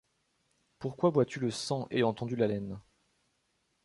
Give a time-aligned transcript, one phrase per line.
[0.79, 2.79] Pourquoi bois-tu le sang ayant tondu la laine?